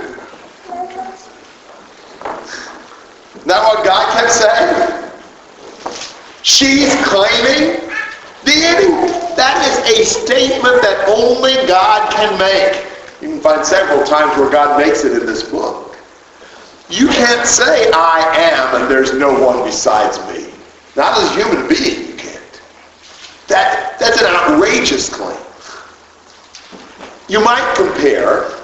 That 3.46 3.62
what 3.62 3.86
God 3.86 4.12
kept 4.18 4.32
saying? 4.32 5.12
She's 6.42 6.96
claiming 7.06 7.92
deity. 8.44 8.90
That 9.38 9.62
is 9.70 10.00
a 10.00 10.04
statement 10.04 10.82
that 10.82 11.06
only 11.08 11.54
God 11.68 12.12
can 12.12 12.40
make. 12.40 12.88
You 13.22 13.30
can 13.30 13.40
find 13.40 13.64
several 13.64 14.04
times 14.04 14.36
where 14.36 14.50
God 14.50 14.80
makes 14.84 15.04
it 15.04 15.12
in 15.12 15.28
this 15.28 15.44
book. 15.44 15.96
You 16.90 17.08
can't 17.10 17.46
say, 17.46 17.92
I 17.94 18.36
am, 18.36 18.82
and 18.82 18.90
there's 18.90 19.14
no 19.14 19.32
one 19.32 19.64
besides 19.64 20.18
me. 20.34 20.52
Not 20.96 21.16
as 21.20 21.30
a 21.30 21.36
human 21.36 21.70
being, 21.70 22.08
you 22.08 22.16
can't. 22.16 22.62
That, 23.48 24.00
that's 24.00 24.24
an 24.24 24.36
outrageous 24.36 25.08
claim. 25.08 25.38
You 27.30 27.44
might 27.44 27.76
compare 27.76 28.57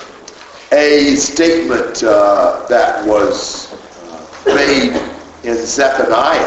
a 0.73 1.15
statement 1.15 2.03
uh, 2.03 2.65
that 2.67 3.05
was 3.05 3.71
uh, 3.73 4.55
made 4.55 4.93
in 5.43 5.55
Zephaniah 5.65 6.39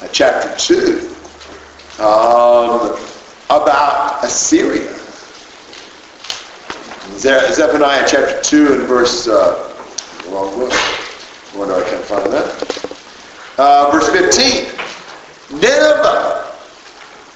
uh, 0.00 0.08
chapter 0.12 0.56
2 0.56 1.14
um, 2.02 2.96
about 3.50 4.24
Assyria. 4.24 4.90
Ze- 7.18 7.52
Zephaniah 7.52 8.06
chapter 8.08 8.40
2 8.42 8.72
and 8.72 8.82
verse, 8.88 9.28
uh, 9.28 9.66
book. 10.24 10.70
No 11.52 11.58
wonder 11.58 11.74
I 11.74 11.90
can't 11.90 12.04
find 12.04 12.32
that. 12.32 12.96
Uh, 13.58 13.90
verse 13.90 14.08
15. 14.08 15.60
Nineveh 15.60 16.56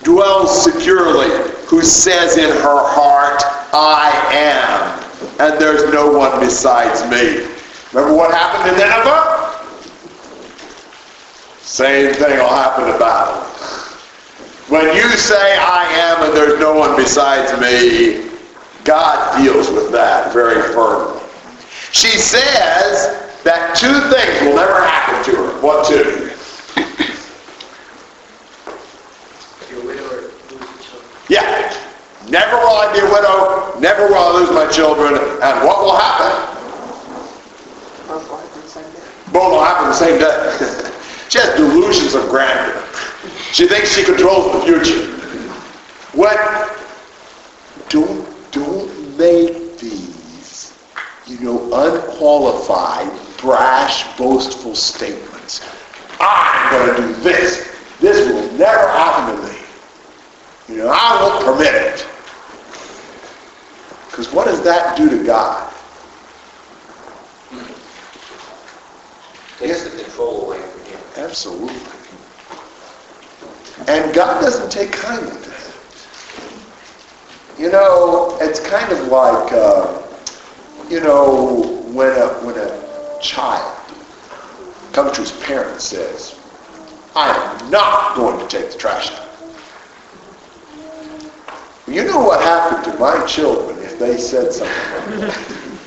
dwells 0.03 0.65
securely, 0.65 1.29
who 1.67 1.83
says 1.83 2.39
in 2.39 2.49
her 2.49 2.87
heart, 2.87 3.43
I 3.75 4.11
am, 4.33 5.04
and 5.41 5.61
there's 5.61 5.93
no 5.93 6.11
one 6.11 6.41
besides 6.41 7.03
me. 7.11 7.47
Remember 7.93 8.17
what 8.17 8.35
happened 8.35 8.71
to 8.71 8.79
Nineveh? 8.79 9.45
Same 11.61 12.15
thing 12.15 12.39
will 12.39 12.49
happen 12.49 12.87
to 12.93 12.99
Babylon. 12.99 13.51
When 14.69 14.97
you 14.97 15.09
say, 15.11 15.59
I 15.59 15.85
am, 15.93 16.23
and 16.25 16.37
there's 16.37 16.59
no 16.59 16.75
one 16.75 16.97
besides 16.97 17.53
me, 17.61 18.31
God 18.85 19.43
deals 19.43 19.71
with 19.71 19.93
that 19.93 20.33
very 20.33 20.73
firmly. 20.73 21.21
She 21.93 22.09
says 22.09 23.43
that 23.45 23.77
two 23.77 24.01
things 24.11 24.41
will 24.43 24.57
never 24.57 24.83
happen 24.85 25.25
to 25.25 25.37
her. 25.37 25.61
What 25.61 25.87
two? 25.87 26.31
If 29.61 29.69
you're 29.71 29.83
a 29.83 29.87
widow 29.87 30.05
or 30.05 30.21
lose 30.23 30.33
your 30.51 30.61
children. 30.79 31.11
Yeah. 31.29 31.73
Never 32.35 32.57
will 32.57 32.75
I 32.75 32.93
be 32.93 32.99
a 32.99 33.05
widow, 33.05 33.79
never 33.79 34.09
will 34.09 34.17
I 34.17 34.33
lose 34.41 34.51
my 34.51 34.67
children, 34.67 35.15
and 35.15 35.65
what 35.65 35.85
will 35.85 35.97
happen? 35.97 36.35
Both 39.33 39.53
will 39.53 39.63
happen 39.63 39.87
the 39.87 39.95
same 39.95 40.19
day. 40.19 40.51
she 41.29 41.39
has 41.39 41.57
delusions 41.57 42.17
of 42.17 42.29
grandeur. 42.29 42.83
She 43.53 43.69
thinks 43.69 43.95
she 43.95 44.03
controls 44.03 44.53
the 44.53 44.67
future. 44.67 45.13
What? 46.13 46.37
Don't, 47.89 48.27
don't 48.51 49.17
make 49.17 49.79
these, 49.79 50.75
you 51.29 51.39
know, 51.39 51.73
unqualified, 51.73 53.13
brash, 53.39 54.13
boastful 54.17 54.75
statements. 54.75 55.65
I'm 56.19 56.73
going 56.73 56.97
to 56.97 57.15
do 57.15 57.23
this. 57.23 57.73
This 58.01 58.29
will 58.29 58.53
never 58.59 58.89
happen 58.89 59.37
to 59.37 59.53
me. 59.53 59.59
You 60.69 60.77
know, 60.79 60.89
I 60.93 61.23
won't 61.23 61.45
permit 61.45 61.73
it. 61.75 61.84
Because 64.65 64.77
what 64.79 64.97
does 64.97 64.97
that 64.97 64.97
do 64.97 65.19
to 65.19 65.25
God? 65.25 65.73
Takes 69.59 69.85
the 69.85 70.03
control 70.03 70.47
away 70.47 70.61
from 70.61 70.85
him. 70.85 71.01
Absolutely. 71.17 71.77
And 73.89 74.15
God 74.15 74.41
doesn't 74.41 74.71
take 74.71 74.93
kindly 74.93 75.31
to 75.31 75.51
that. 75.51 75.75
You 77.59 77.71
know, 77.71 78.39
it's 78.41 78.61
kind 78.61 78.91
of 78.91 79.09
like, 79.09 79.53
uh, 79.53 80.03
you 80.89 81.01
know, 81.01 81.83
when 81.93 82.13
a, 82.13 82.29
when 82.45 82.57
a 82.57 83.19
child 83.21 83.79
comes 84.93 85.13
to 85.13 85.21
his 85.21 85.33
parents 85.33 85.93
and 85.93 86.03
says, 86.03 86.39
I 87.15 87.31
am 87.31 87.71
not 87.71 88.17
going 88.17 88.39
to 88.41 88.49
take 88.49 88.73
the 88.73 88.79
trash 88.79 89.13
out. 89.13 89.24
You 91.95 92.03
know 92.03 92.19
what 92.19 92.43
happened 92.43 92.93
to 92.93 92.99
my 92.99 93.25
children 93.25 93.79
if 93.79 94.01
they 94.01 94.19
said 94.19 94.53
something 94.53 95.21
like 95.21 95.31
that? 95.31 95.81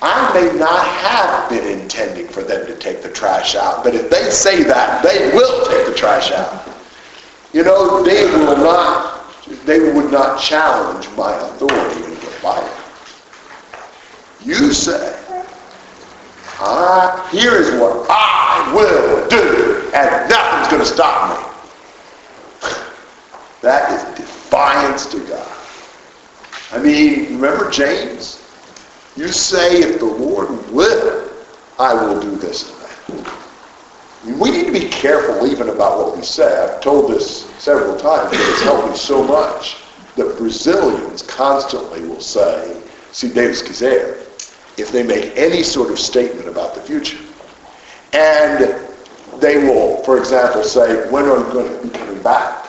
I 0.00 0.32
may 0.32 0.56
not 0.56 0.86
have 0.86 1.50
been 1.50 1.80
intending 1.80 2.28
for 2.28 2.44
them 2.44 2.64
to 2.68 2.76
take 2.76 3.02
the 3.02 3.08
trash 3.08 3.56
out, 3.56 3.82
but 3.82 3.92
if 3.92 4.08
they 4.08 4.30
say 4.30 4.62
that, 4.62 5.02
they 5.02 5.32
will 5.34 5.66
take 5.66 5.84
the 5.84 5.94
trash 5.94 6.30
out. 6.30 6.64
You 7.52 7.64
know, 7.64 8.04
they 8.04 8.26
will 8.26 8.56
not, 8.56 9.34
they 9.64 9.80
would 9.80 10.12
not 10.12 10.40
challenge 10.40 11.08
my 11.16 11.34
authority 11.34 12.04
in 12.04 12.10
the 12.10 12.38
Bible. 12.40 12.70
You 14.44 14.72
say, 14.72 15.18
I, 16.60 17.28
here 17.32 17.56
is 17.56 17.72
what 17.80 18.06
I 18.08 18.72
will 18.72 19.26
do, 19.26 19.90
and 19.92 20.30
nothing's 20.30 20.68
going 20.68 20.82
to 20.82 20.86
stop 20.86 21.36
me. 22.62 22.70
That 23.60 23.90
is 23.90 24.37
defiance 24.58 25.06
to 25.06 25.20
God. 25.20 25.56
I 26.72 26.78
mean, 26.82 27.26
remember 27.26 27.70
James? 27.70 28.44
You 29.14 29.28
say, 29.28 29.82
if 29.82 30.00
the 30.00 30.06
Lord 30.06 30.48
will, 30.72 31.30
I 31.78 31.94
will 31.94 32.20
do 32.20 32.34
this 32.34 32.68
and 32.68 33.22
that. 33.22 34.36
We 34.36 34.50
need 34.50 34.66
to 34.66 34.72
be 34.72 34.88
careful 34.88 35.46
even 35.46 35.68
about 35.68 35.98
what 35.98 36.16
we 36.16 36.24
say. 36.24 36.60
I've 36.60 36.80
told 36.80 37.12
this 37.12 37.44
several 37.60 37.96
times, 37.96 38.30
but 38.30 38.40
it's 38.40 38.62
helped 38.62 38.88
me 38.90 38.96
so 38.96 39.22
much 39.22 39.76
that 40.16 40.36
Brazilians 40.38 41.22
constantly 41.22 42.00
will 42.00 42.20
say, 42.20 42.82
se 43.12 43.32
Deus 43.32 43.62
quiser, 43.62 44.26
if 44.76 44.90
they 44.90 45.04
make 45.04 45.36
any 45.36 45.62
sort 45.62 45.92
of 45.92 46.00
statement 46.00 46.48
about 46.48 46.74
the 46.74 46.80
future. 46.80 47.18
And 48.12 48.74
they 49.40 49.58
will, 49.58 50.02
for 50.02 50.18
example, 50.18 50.64
say, 50.64 51.08
when 51.10 51.26
are 51.26 51.38
you 51.38 51.52
going 51.52 51.80
to 51.80 51.86
be 51.86 51.96
coming 51.96 52.20
back? 52.24 52.64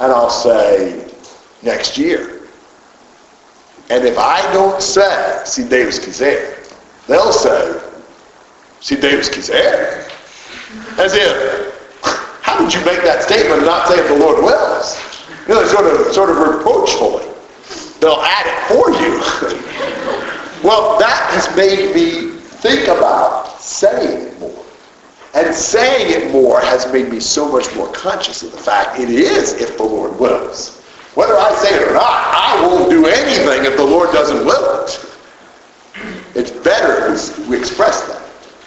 And 0.00 0.12
I'll 0.12 0.30
say, 0.30 1.07
next 1.62 1.98
year. 1.98 2.42
And 3.90 4.04
if 4.04 4.18
I 4.18 4.40
don't 4.52 4.82
say, 4.82 5.42
se 5.44 5.68
Deus 5.68 5.98
quiser, 5.98 6.62
they'll 7.06 7.32
say, 7.32 7.80
se 8.80 9.00
Deus 9.00 9.28
quiser. 9.30 10.06
As 10.98 11.14
if, 11.14 12.00
how 12.42 12.58
did 12.58 12.74
you 12.74 12.84
make 12.84 13.02
that 13.02 13.22
statement 13.22 13.62
not 13.64 13.88
say 13.88 13.98
if 13.98 14.08
the 14.08 14.16
Lord 14.16 14.44
wills? 14.44 15.00
You 15.46 15.54
know, 15.54 15.66
sort 15.66 15.86
of, 15.86 16.12
sort 16.12 16.30
of 16.30 16.36
reproachfully. 16.36 17.24
They'll 18.00 18.20
add 18.20 18.46
it 18.46 18.68
for 18.68 18.90
you. 18.90 19.18
well, 20.68 20.98
that 20.98 21.30
has 21.32 21.56
made 21.56 21.94
me 21.94 22.38
think 22.38 22.88
about 22.88 23.60
saying 23.60 24.28
it 24.28 24.38
more. 24.38 24.64
And 25.34 25.54
saying 25.54 26.22
it 26.22 26.30
more 26.30 26.60
has 26.60 26.90
made 26.92 27.08
me 27.08 27.20
so 27.20 27.50
much 27.50 27.74
more 27.74 27.90
conscious 27.92 28.42
of 28.42 28.52
the 28.52 28.58
fact 28.58 29.00
it 29.00 29.08
is 29.08 29.54
if 29.54 29.76
the 29.76 29.84
Lord 29.84 30.18
wills. 30.18 30.77
Whether 31.18 31.36
I 31.36 31.52
say 31.56 31.74
it 31.74 31.82
or 31.82 31.94
not, 31.94 32.06
I 32.06 32.64
won't 32.64 32.88
do 32.88 33.06
anything 33.06 33.64
if 33.64 33.76
the 33.76 33.82
Lord 33.82 34.12
doesn't 34.12 34.46
will 34.46 34.84
it. 34.84 35.04
It's 36.36 36.52
better 36.52 37.12
if 37.12 37.48
we 37.48 37.58
express 37.58 38.06
that. 38.06 38.22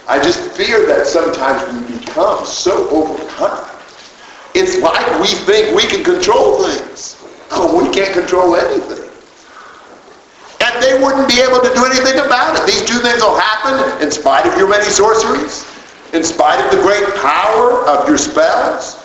I 0.05 0.21
just 0.21 0.51
fear 0.51 0.85
that 0.85 1.07
sometimes 1.07 1.63
we 1.71 1.97
become 1.97 2.45
so 2.45 2.89
overcome. 2.89 3.69
It's 4.53 4.77
like 4.79 4.99
we 5.21 5.27
think 5.27 5.73
we 5.73 5.83
can 5.83 6.03
control 6.03 6.67
things. 6.67 7.23
Oh, 7.51 7.71
we 7.71 7.89
can't 7.89 8.11
control 8.11 8.57
anything. 8.57 9.09
And 10.59 10.83
they 10.83 11.01
wouldn't 11.01 11.29
be 11.29 11.39
able 11.39 11.61
to 11.61 11.73
do 11.73 11.85
anything 11.85 12.19
about 12.19 12.59
it. 12.59 12.65
These 12.67 12.83
two 12.83 12.99
things 12.99 13.21
will 13.21 13.39
happen 13.39 14.03
in 14.03 14.11
spite 14.11 14.45
of 14.45 14.57
your 14.57 14.67
many 14.67 14.91
sorceries, 14.91 15.65
in 16.11 16.21
spite 16.21 16.59
of 16.65 16.69
the 16.75 16.83
great 16.83 17.07
power 17.15 17.87
of 17.87 18.09
your 18.09 18.17
spells. 18.17 19.00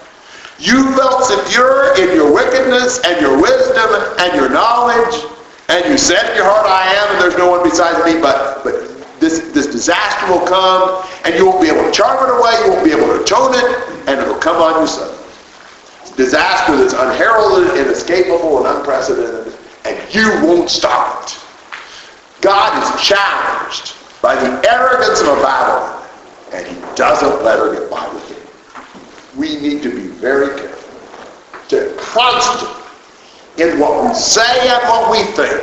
You 0.59 0.97
felt 0.97 1.25
secure 1.25 1.95
in 1.97 2.15
your 2.15 2.33
wickedness 2.33 3.01
and 3.05 3.21
your 3.21 3.41
wisdom 3.41 3.91
and 4.19 4.35
your 4.35 4.49
knowledge, 4.49 5.25
and 5.69 5.85
you 5.85 5.99
said 5.99 6.31
in 6.31 6.37
your 6.37 6.47
heart, 6.47 6.67
I 6.67 6.95
am, 6.95 7.13
and 7.13 7.21
there's 7.21 7.37
no 7.37 7.51
one 7.51 7.63
besides 7.63 7.99
me, 8.07 8.21
but, 8.21 8.65
but 8.65 9.21
this, 9.21 9.41
this 9.53 9.67
disaster 9.67 10.33
will 10.33 10.47
come, 10.47 11.05
and 11.25 11.35
you 11.35 11.47
won't 11.47 11.61
be 11.61 11.69
able 11.69 11.85
to 11.85 11.93
charm 11.93 12.25
it 12.25 12.33
away, 12.33 12.53
you 12.65 12.73
won't 12.73 12.85
be 12.85 12.93
able 12.93 13.07
to 13.07 13.23
atone 13.23 13.53
it, 13.55 14.09
and 14.09 14.21
it'll 14.21 14.39
come 14.39 14.57
on 14.57 14.81
you 14.81 14.87
suddenly. 14.87 15.15
Disaster 16.17 16.77
that's 16.77 16.95
unheralded, 16.95 17.77
inescapable, 17.77 18.65
and 18.65 18.79
unprecedented, 18.79 19.53
and 19.85 20.15
you 20.15 20.29
won't 20.43 20.71
stop 20.71 21.25
it. 21.25 21.39
God 22.41 22.83
is 22.83 23.07
challenged 23.07 23.95
by 24.23 24.35
the 24.37 24.49
arrogance 24.71 25.21
of 25.21 25.29
a 25.29 25.43
Babylon, 25.43 26.07
and 26.55 26.67
he 26.67 26.75
doesn't 26.95 27.45
let 27.45 27.59
her 27.59 27.75
get 27.75 27.91
by 27.91 28.09
with 28.15 28.23
it. 28.23 28.26
We 29.37 29.61
need 29.61 29.83
to 29.83 29.91
be 29.91 30.07
very 30.09 30.59
careful 30.59 31.69
to 31.69 31.95
constantly, 31.99 32.83
in 33.59 33.79
what 33.79 34.07
we 34.07 34.15
say 34.15 34.69
and 34.69 34.83
what 34.89 35.11
we 35.11 35.23
think, 35.33 35.63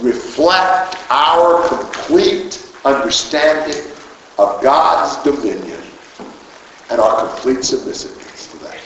reflect 0.00 0.96
our 1.10 1.66
complete 1.68 2.70
understanding 2.84 3.92
of 4.38 4.62
God's 4.62 5.22
dominion 5.24 5.82
and 6.90 7.00
our 7.00 7.28
complete 7.28 7.64
submissiveness 7.64 8.50
to 8.52 8.58
that. 8.58 8.78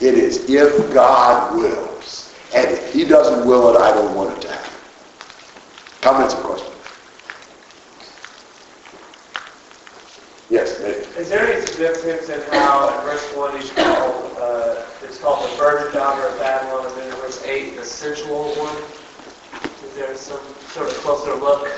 It 0.00 0.14
is 0.14 0.48
if 0.50 0.92
God 0.92 1.56
wills. 1.56 2.34
And 2.54 2.70
if 2.70 2.92
he 2.92 3.04
doesn't 3.04 3.46
will 3.46 3.74
it, 3.74 3.80
I 3.80 3.92
don't 3.92 4.14
want 4.14 4.36
it 4.36 4.42
to 4.42 4.52
happen. 4.52 4.72
Comments 6.00 6.34
or 6.34 6.42
questions? 6.42 6.75
Yes, 10.48 10.80
Nate. 10.80 11.08
Is 11.18 11.28
there 11.28 11.44
any 11.52 11.66
significance 11.66 12.28
in 12.28 12.40
how 12.52 12.88
in 12.88 13.04
verse 13.04 13.24
1 13.34 13.60
he's 13.60 13.70
called, 13.70 14.36
uh, 14.38 14.86
it's 15.02 15.18
called 15.18 15.50
the 15.50 15.56
virgin 15.56 15.92
daughter 15.92 16.28
of 16.28 16.38
Babylon, 16.38 16.86
and 16.86 16.96
then 16.96 17.10
in 17.10 17.16
verse 17.16 17.42
8, 17.44 17.76
the 17.76 17.84
sensual 17.84 18.54
one? 18.54 18.76
Is 19.84 19.94
there 19.96 20.16
some 20.16 20.40
sort 20.68 20.88
of 20.88 20.94
closer 20.98 21.34
look? 21.34 21.68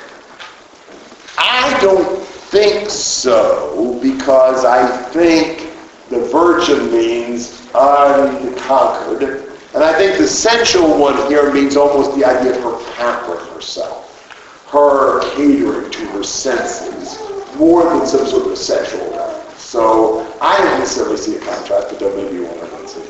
I 1.38 1.78
don't 1.80 2.22
think 2.26 2.90
so 2.90 3.98
because 4.02 4.64
I 4.66 4.86
think 5.10 5.72
the 6.10 6.20
virgin 6.20 6.90
means 6.92 7.68
unconquered. 7.74 9.44
And 9.74 9.84
I 9.84 9.92
think 9.96 10.18
the 10.18 10.26
sensual 10.26 10.98
one 10.98 11.16
here 11.30 11.52
means 11.52 11.76
almost 11.76 12.18
the 12.18 12.24
idea 12.24 12.56
of 12.56 12.62
her 12.62 12.92
pampering 12.94 13.46
herself, 13.52 14.26
her 14.70 15.20
catering 15.36 15.90
to 15.90 16.06
her 16.08 16.22
senses, 16.22 17.17
more 17.56 17.84
than 17.84 18.06
some 18.06 18.26
sort 18.26 18.50
of 18.50 18.58
sexual 18.58 19.18
act. 19.18 19.58
So 19.58 20.26
I 20.40 20.56
don't 20.58 20.78
necessarily 20.78 21.16
see 21.16 21.36
a 21.36 21.40
contrast, 21.40 21.88
but 21.90 21.98
there 21.98 22.14
may 22.14 22.30
be 22.30 22.40
one 22.40 22.56
I 22.58 22.70
don't 22.70 22.88
see. 22.88 23.02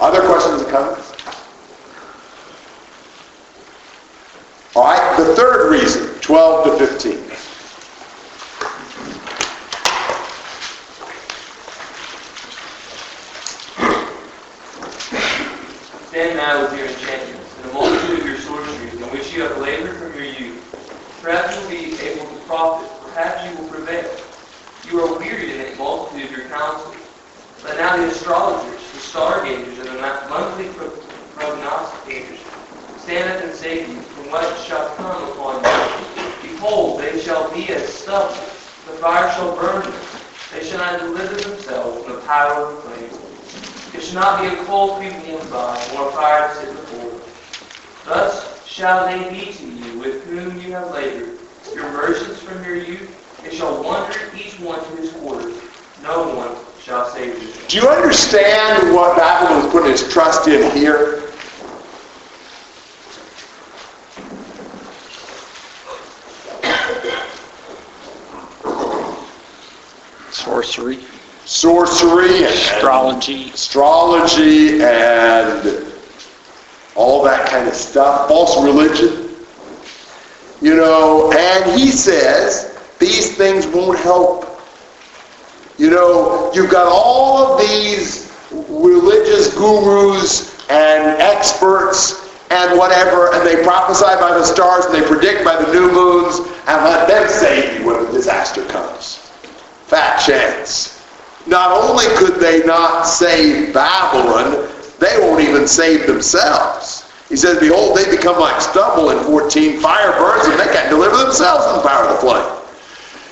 Other 0.00 0.20
questions 0.26 0.62
or 0.62 0.70
comments? 0.70 1.12
All 4.74 4.84
right, 4.84 5.18
the 5.18 5.36
third 5.36 5.70
reason, 5.70 6.14
12 6.20 6.78
to 6.78 6.86
15. 6.86 7.32
Stand 16.08 16.36
now 16.36 16.62
with 16.62 16.78
your 16.78 16.88
enchantments, 16.88 17.56
and 17.56 17.64
the 17.64 17.72
multitude 17.74 18.20
of 18.20 18.26
your 18.26 18.38
sorceries, 18.38 18.94
in 18.94 19.00
which 19.10 19.32
you 19.32 19.42
have 19.42 19.58
labored 19.58 19.98
from 19.98 20.14
your 20.14 20.24
youth. 20.24 20.61
Perhaps 21.22 21.54
you 21.54 21.62
will 21.62 21.70
be 21.70 22.00
able 22.00 22.26
to 22.26 22.36
profit, 22.46 22.90
perhaps 23.04 23.48
you 23.48 23.62
will 23.62 23.70
prevail. 23.70 24.10
You 24.90 25.04
are 25.04 25.18
wearied 25.20 25.50
in 25.50 25.72
a 25.72 25.76
multitude 25.76 26.24
of 26.24 26.36
your 26.36 26.48
counsels. 26.48 26.96
But 27.62 27.76
now 27.76 27.96
the 27.96 28.08
astrologers, 28.08 28.90
the 28.90 28.98
stargazers, 28.98 29.78
and 29.78 29.86
the 29.86 30.00
monthly 30.28 30.64
prognosticators 30.64 32.38
stand 32.98 33.30
up 33.30 33.44
and 33.44 33.54
say 33.54 33.86
to 33.86 33.92
you, 33.92 34.00
from 34.00 34.32
what 34.32 34.58
shall 34.66 34.88
come 34.96 35.30
upon 35.30 35.62
you? 35.62 36.50
Behold, 36.50 37.00
they 37.00 37.20
shall 37.20 37.48
be 37.54 37.68
as 37.68 37.88
stubble. 37.88 38.34
The 38.34 38.98
fire 38.98 39.30
shall 39.30 39.54
burn 39.54 39.82
them. 39.82 40.00
They 40.52 40.64
shall 40.64 40.78
not 40.78 40.98
deliver 40.98 41.36
themselves 41.36 42.04
from 42.04 42.16
the 42.16 42.20
power 42.22 42.66
of 42.66 42.74
the 42.74 42.90
flames. 42.90 43.94
It 43.94 44.02
shall 44.02 44.20
not 44.22 44.40
be 44.40 44.48
a 44.48 44.64
coal 44.64 44.96
creeping 44.96 45.24
inside, 45.26 45.96
or 45.96 46.08
a 46.08 46.12
fire 46.12 46.48
to 46.48 46.54
sit 46.56 46.70
before. 46.74 47.20
Thus 48.06 48.66
shall 48.66 49.06
they 49.06 49.30
be 49.30 49.52
to 49.52 49.64
you 49.64 49.81
with 50.72 50.82
whom 50.84 50.94
you 50.94 50.94
have 50.94 50.94
labored. 50.94 51.38
Your 51.74 51.92
merchants 51.92 52.42
from 52.42 52.64
your 52.64 52.76
youth, 52.76 53.40
they 53.42 53.54
shall 53.54 53.82
wander 53.82 54.18
each 54.36 54.58
one 54.60 54.82
to 54.84 54.96
his 54.96 55.12
quarters. 55.12 55.54
No 56.02 56.34
one 56.34 56.56
shall 56.82 57.08
save 57.10 57.40
you. 57.42 57.52
Do 57.68 57.76
you 57.78 57.88
understand 57.88 58.94
what 58.94 59.16
Babylon 59.16 59.62
was 59.62 59.72
putting 59.72 59.90
his 59.92 60.12
trust 60.12 60.48
in 60.48 60.70
here? 60.76 61.22
sorcery, 70.30 70.98
Sorcery 71.44 72.36
and 72.36 72.44
astrology. 72.46 73.50
astrology 73.50 74.82
and 74.82 75.92
all 76.94 77.22
that 77.24 77.48
kind 77.48 77.68
of 77.68 77.74
stuff, 77.74 78.28
false 78.28 78.62
religion. 78.64 79.21
You 80.62 80.76
know, 80.76 81.32
and 81.32 81.78
he 81.78 81.90
says 81.90 82.78
these 83.00 83.36
things 83.36 83.66
won't 83.66 83.98
help. 83.98 84.46
You 85.76 85.90
know, 85.90 86.52
you've 86.54 86.70
got 86.70 86.86
all 86.86 87.38
of 87.38 87.60
these 87.60 88.32
religious 88.68 89.52
gurus 89.56 90.56
and 90.70 91.20
experts 91.20 92.30
and 92.52 92.78
whatever, 92.78 93.34
and 93.34 93.44
they 93.44 93.64
prophesy 93.64 94.04
by 94.20 94.38
the 94.38 94.44
stars 94.44 94.84
and 94.84 94.94
they 94.94 95.02
predict 95.02 95.44
by 95.44 95.60
the 95.60 95.72
new 95.72 95.90
moons, 95.90 96.38
and 96.68 96.84
let 96.84 97.08
them 97.08 97.28
save 97.28 97.80
you 97.80 97.86
when 97.86 98.04
the 98.04 98.12
disaster 98.12 98.64
comes. 98.66 99.16
Fat 99.86 100.18
chance. 100.18 101.02
Not 101.48 101.72
only 101.72 102.04
could 102.18 102.38
they 102.38 102.64
not 102.64 103.02
save 103.02 103.74
Babylon, 103.74 104.68
they 105.00 105.18
won't 105.18 105.40
even 105.40 105.66
save 105.66 106.06
themselves. 106.06 107.01
He 107.32 107.38
says, 107.38 107.58
behold, 107.58 107.96
they 107.96 108.14
become 108.14 108.38
like 108.38 108.60
stubble 108.60 109.08
in 109.08 109.24
14, 109.24 109.80
fire 109.80 110.12
burns 110.18 110.46
them, 110.46 110.58
they 110.58 110.70
can't 110.70 110.90
deliver 110.90 111.16
themselves 111.16 111.64
from 111.64 111.76
the 111.76 111.88
power 111.88 112.04
of 112.04 112.16
the 112.16 112.20
flame. 112.20 112.44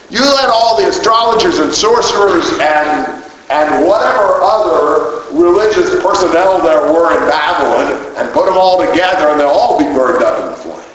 You 0.09 0.25
let 0.25 0.49
all 0.49 0.81
the 0.81 0.89
astrologers 0.89 1.59
and 1.59 1.71
sorcerers 1.71 2.49
and, 2.61 3.23
and 3.51 3.87
whatever 3.87 4.41
other 4.41 5.25
religious 5.37 6.03
personnel 6.03 6.63
there 6.63 6.91
were 6.91 7.13
in 7.13 7.29
Babylon 7.29 8.17
and 8.17 8.33
put 8.33 8.47
them 8.47 8.57
all 8.57 8.81
together 8.81 9.29
and 9.29 9.39
they'll 9.39 9.49
all 9.51 9.79
be 9.79 9.85
burned 9.85 10.25
up 10.25 10.41
in 10.41 10.47
the 10.47 10.57
flame. 10.57 10.89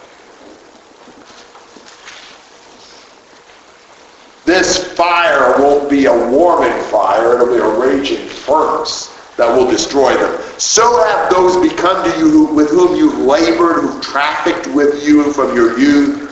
This 4.46 4.94
fire 4.94 5.62
won't 5.62 5.92
be 5.92 6.08
a 6.08 6.30
warming 6.32 6.82
fire, 6.86 7.36
it'll 7.36 7.54
be 7.54 7.62
a 7.62 7.70
raging 7.70 8.28
furnace 8.28 9.15
that 9.38 9.56
will 9.56 9.70
destroy 9.70 10.16
them. 10.16 10.42
So 10.58 11.04
have 11.04 11.30
those 11.30 11.58
become 11.58 12.10
to 12.10 12.18
you 12.18 12.30
who- 12.30 12.46
with 12.54 12.70
whom 12.70 12.96
you've 12.96 13.20
labored, 13.20 13.78
who've 13.78 14.02
trafficked 14.02 14.68
with 14.68 15.04
you 15.04 15.32
from 15.34 15.56
your 15.56 15.78
youth. 15.78 16.32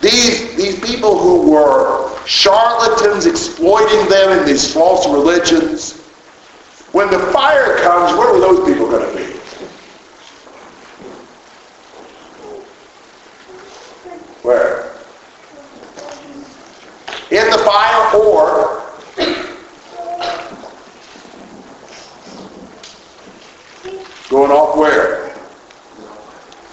These, 0.00 0.56
these 0.56 0.80
people 0.80 1.18
who 1.18 1.50
were 1.50 2.10
charlatans 2.26 3.26
exploiting 3.26 4.08
them 4.08 4.38
in 4.38 4.46
these 4.46 4.72
false 4.72 5.06
religions, 5.06 5.94
when 6.92 7.10
the 7.10 7.18
fire 7.32 7.78
comes, 7.78 8.16
where 8.18 8.28
are 8.28 8.40
those 8.40 8.66
people 8.66 8.88
going 8.88 9.08
to 9.10 9.16
be? 9.16 9.32
Where? 14.42 14.90
In 17.30 17.48
the 17.50 17.58
fire 17.58 18.16
or 18.18 18.81
going 24.32 24.50
off 24.50 24.78
where? 24.78 25.30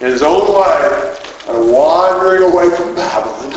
In 0.00 0.10
his 0.10 0.22
own 0.22 0.48
way 0.48 1.16
and 1.46 1.70
wandering 1.70 2.50
away 2.50 2.74
from 2.74 2.94
Babylon. 2.94 3.52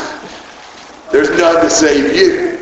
There's 1.10 1.30
none 1.39 1.63
to 1.63 1.70
save 1.70 2.13
you. 2.13 2.60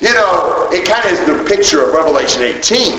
You 0.00 0.14
know, 0.14 0.68
it 0.72 0.86
kind 0.86 1.04
of 1.04 1.12
is 1.12 1.20
the 1.26 1.44
picture 1.54 1.84
of 1.84 1.92
Revelation 1.92 2.42
18, 2.42 2.98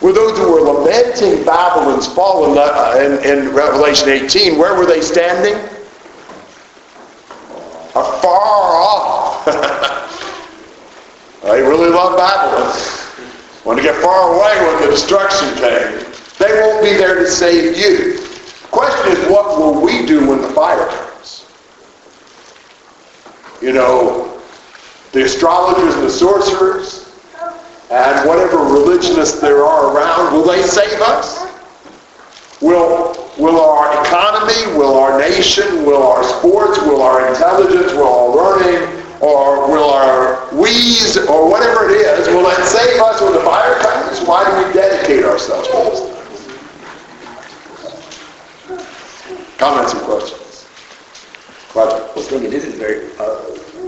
where 0.00 0.12
those 0.12 0.36
who 0.36 0.52
were 0.52 0.60
lamenting 0.60 1.42
Babylon's 1.44 2.06
fall 2.06 2.52
in, 2.52 2.58
uh, 2.58 2.98
in, 2.98 3.24
in 3.24 3.54
Revelation 3.54 4.10
18, 4.10 4.58
where 4.58 4.76
were 4.76 4.86
they 4.86 5.00
standing? 5.00 5.54
Afar 7.94 8.76
off. 8.76 9.44
they 11.44 11.62
really 11.62 11.88
loved 11.88 12.18
Babylon. 12.18 12.76
Wanted 13.64 13.82
to 13.82 13.88
get 13.88 14.02
far 14.02 14.34
away 14.34 14.66
when 14.66 14.84
the 14.84 14.90
destruction 14.90 15.54
came. 15.56 16.05
They 16.38 16.52
won't 16.60 16.82
be 16.82 16.90
there 16.90 17.14
to 17.14 17.28
save 17.28 17.76
you. 17.76 18.18
The 18.18 18.68
question 18.70 19.12
is, 19.12 19.30
what 19.30 19.58
will 19.58 19.80
we 19.80 20.04
do 20.04 20.28
when 20.28 20.42
the 20.42 20.50
fire 20.50 20.86
comes? 20.86 21.46
You 23.62 23.72
know, 23.72 24.40
the 25.12 25.24
astrologers 25.24 25.94
and 25.94 26.04
the 26.04 26.10
sorcerers 26.10 27.10
and 27.90 28.28
whatever 28.28 28.58
religionists 28.58 29.40
there 29.40 29.64
are 29.64 29.96
around, 29.96 30.34
will 30.34 30.44
they 30.44 30.62
save 30.62 31.00
us? 31.00 31.46
Will, 32.60 33.30
will 33.38 33.60
our 33.60 34.04
economy, 34.04 34.76
will 34.76 34.98
our 34.98 35.18
nation, 35.18 35.84
will 35.86 36.02
our 36.02 36.22
sports, 36.24 36.80
will 36.82 37.00
our 37.00 37.28
intelligence, 37.28 37.92
will 37.92 38.08
our 38.08 38.36
learning, 38.36 39.02
or 39.20 39.70
will 39.70 39.90
our 39.90 40.54
wheeze, 40.54 41.16
or 41.16 41.48
whatever 41.48 41.88
it 41.88 41.92
is, 41.92 42.28
will 42.28 42.42
that 42.42 42.66
save 42.66 43.00
us 43.00 43.22
when 43.22 43.32
the 43.32 43.40
fire 43.40 43.78
comes? 43.80 44.20
Why 44.26 44.44
do 44.44 44.66
we 44.66 44.74
dedicate 44.74 45.24
ourselves 45.24 45.68
to 45.68 45.72
those 45.74 46.15
Comments 49.58 49.92
and 49.92 50.02
questions? 50.02 50.66
Roger. 51.74 52.08
was 52.14 52.28
thinking 52.28 52.50
this 52.50 52.64
is 52.64 52.74
very 52.74 53.10
uh, 53.18 53.40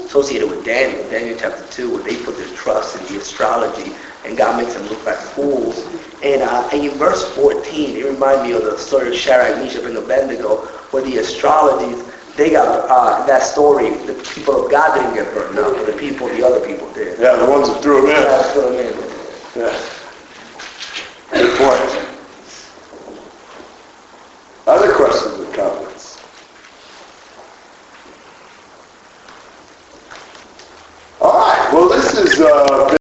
associated 0.05 0.51
with 0.51 0.65
Daniel, 0.65 1.03
Daniel 1.11 1.37
chapter 1.39 1.67
2, 1.69 1.95
where 1.95 2.03
they 2.03 2.17
put 2.23 2.37
their 2.37 2.55
trust 2.55 3.01
in 3.01 3.07
the 3.07 3.21
astrology 3.21 3.93
and 4.25 4.37
God 4.37 4.63
makes 4.63 4.75
them 4.75 4.87
look 4.89 5.05
like 5.07 5.17
fools. 5.17 5.87
And, 6.23 6.43
uh, 6.43 6.69
and 6.73 6.85
in 6.85 6.91
verse 6.99 7.25
14, 7.35 7.97
it 7.97 8.05
reminds 8.05 8.43
me 8.43 8.53
of 8.53 8.65
the 8.65 8.77
story 8.79 9.09
of 9.09 9.15
Shadrach, 9.15 9.57
Meshach, 9.63 9.85
and 9.85 9.97
Abednego, 9.97 10.67
where 10.91 11.03
the 11.03 11.17
astrologies, 11.17 12.05
they 12.37 12.51
got 12.51 12.89
uh, 12.91 13.27
that 13.27 13.43
story, 13.43 13.91
the 14.05 14.15
people 14.35 14.65
of 14.65 14.71
God 14.71 14.95
didn't 14.95 15.15
get 15.15 15.33
burned 15.35 15.59
up, 15.59 15.75
but 15.75 15.87
the 15.87 15.93
people, 15.93 16.29
the 16.29 16.45
other 16.45 16.65
people 16.67 16.93
did. 16.93 17.19
Yeah, 17.19 17.37
the 17.37 17.47
ones 17.51 17.69
that 17.69 17.83
threw 17.83 18.03
them 18.03 18.11
in. 18.11 18.23
Yeah, 18.23 18.43
threw 18.53 18.63
them 18.63 18.75
in. 18.75 18.95
Yeah. 19.57 19.83
Good 21.31 21.59
point. 21.59 22.09
Other 24.67 24.95
questions? 24.95 25.38
All 31.21 31.39
right, 31.39 31.71
well, 31.73 31.89
this 31.89 32.15
is. 32.15 32.41
Uh, 32.41 32.89